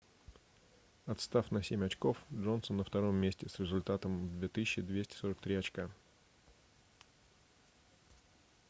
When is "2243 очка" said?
4.39-5.91